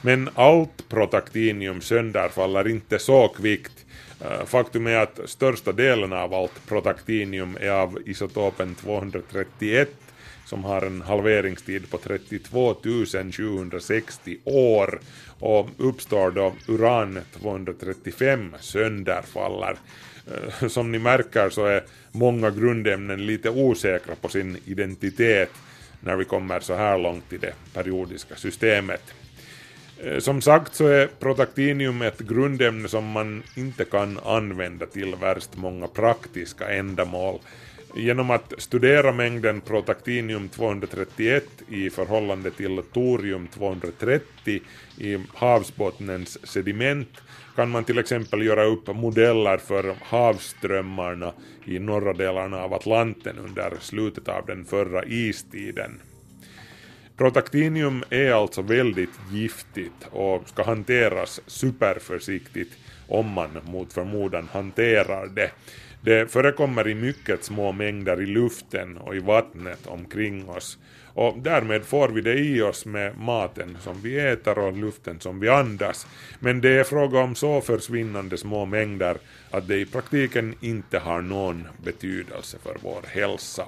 [0.00, 3.81] Men allt protaktinium sönderfaller inte så kvickt.
[4.24, 9.88] Eh, faktum är att största delen av allt protaktinium är av isotopen 231
[10.44, 15.00] som har en halveringstid på 32 760 år
[15.38, 19.76] och uppstår då uran 235 sönderfaller.
[20.26, 25.50] Eh, som ni märker så är många grundämnen lite osäkra på sin identitet
[26.00, 29.02] när vi kommer så här långt i det periodiska systemet.
[30.04, 35.56] Eh, som sagt så är protaktinium ett grundämne som man inte kan använda till värst
[35.56, 37.38] många praktiska ändamål.
[37.94, 44.60] Genom att studera mängden protaktinium 231 i förhållande till torium 230
[44.98, 47.08] i havsbottnens sediment
[47.56, 51.32] kan man till exempel göra upp modeller för havsströmmarna
[51.64, 56.00] i norra delarna av Atlanten under slutet av den förra istiden.
[57.22, 62.72] Protaktinium är alltså väldigt giftigt och ska hanteras superförsiktigt
[63.08, 65.50] om man mot förmodan hanterar det.
[66.00, 70.78] Det förekommer i mycket små mängder i luften och i vattnet omkring oss
[71.14, 75.40] och därmed får vi det i oss med maten som vi äter och luften som
[75.40, 76.06] vi andas.
[76.38, 79.16] Men det är fråga om så försvinnande små mängder
[79.50, 83.64] att det i praktiken inte har någon betydelse för vår hälsa.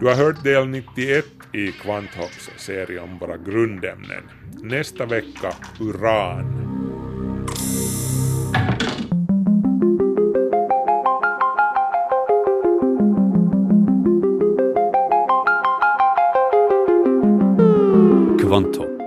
[0.00, 4.22] Du har hört del 91 i Kvanthopps serie om våra grundämnen.
[4.62, 6.44] Nästa vecka uran.
[18.40, 18.98] Kvanthopp,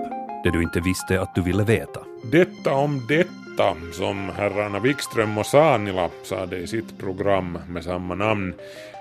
[0.44, 2.00] det du inte visste att du ville veta.
[2.32, 3.43] Detta om detta,
[3.92, 8.54] som herrarna Wikström och Sanila sade i sitt program med samma namn.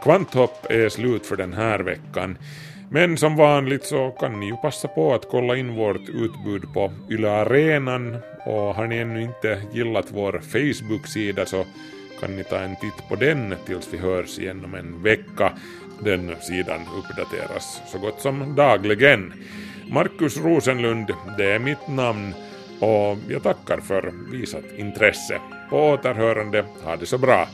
[0.03, 2.37] Kvanthopp är slut för den här veckan.
[2.89, 6.91] Men som vanligt så kan ni ju passa på att kolla in vårt utbud på
[7.09, 11.65] Yle Arenan och har ni ännu inte gillat vår Facebook-sida så
[12.19, 15.53] kan ni ta en titt på den tills vi hörs igen om en vecka.
[15.99, 19.33] Den sidan uppdateras så gott som dagligen.
[19.89, 22.33] Markus Rosenlund, det är mitt namn
[22.83, 25.39] och jag tackar för visat intresse.
[25.69, 27.47] På återhörande, ha det så bra.